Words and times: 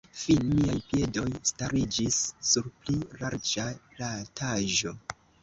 Fine 0.19 0.53
miaj 0.59 0.77
piedoj 0.93 1.25
stariĝis 1.49 2.17
sur 2.53 2.71
pli 2.81 2.97
larĝa 3.21 3.67
plataĵo. 3.93 4.97